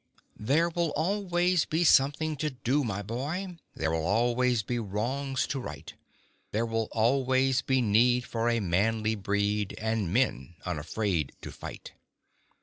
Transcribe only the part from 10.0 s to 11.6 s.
men unafraid to